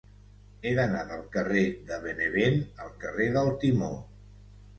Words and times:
He 0.61 0.69
d'anar 0.77 1.03
del 1.11 1.21
carrer 1.35 1.65
de 1.89 1.99
Benevent 2.07 2.59
al 2.87 2.91
carrer 3.05 3.29
del 3.37 3.53
Timó. 3.67 3.93